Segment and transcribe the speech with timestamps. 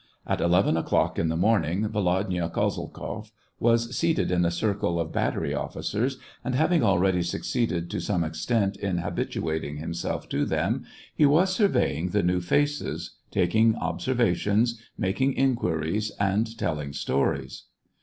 [0.25, 5.53] At eleven o'clock in the morning, Volodya Kozeltzoff was seated in a circle of battery
[5.53, 10.85] officers, and, having already suc ceeded to some extent in habituating himself to them,
[11.15, 17.65] he was surveying the new faces, taking ob servations, making inquiries, and telling stories.